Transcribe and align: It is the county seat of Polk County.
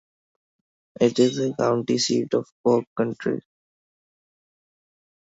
It 0.99 1.19
is 1.19 1.35
the 1.35 1.53
county 1.55 1.99
seat 1.99 2.33
of 2.33 2.47
Polk 2.63 2.85
County. 2.97 3.41